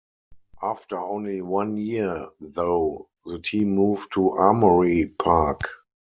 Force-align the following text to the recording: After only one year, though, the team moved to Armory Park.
After 0.63 0.97
only 0.97 1.43
one 1.43 1.77
year, 1.77 2.25
though, 2.39 3.05
the 3.27 3.37
team 3.37 3.75
moved 3.75 4.11
to 4.13 4.31
Armory 4.31 5.13
Park. 5.19 5.61